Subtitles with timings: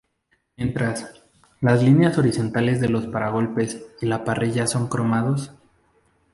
[0.57, 1.21] Mientras,
[1.59, 5.51] las líneas horizontales de los paragolpes y la parrilla son cromados.